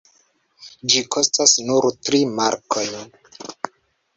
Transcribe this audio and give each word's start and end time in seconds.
Ĝi 0.93 1.03
kostas 1.15 1.53
nur 1.67 1.89
tri 2.09 2.23
markojn. 2.41 2.99